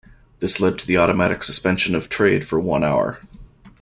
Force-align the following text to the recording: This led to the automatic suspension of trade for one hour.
This 0.39 0.59
led 0.59 0.79
to 0.79 0.87
the 0.87 0.97
automatic 0.97 1.43
suspension 1.43 1.93
of 1.93 2.09
trade 2.09 2.43
for 2.43 2.59
one 2.59 2.83
hour. 2.83 3.19